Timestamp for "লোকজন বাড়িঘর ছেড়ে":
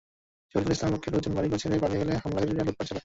1.13-1.81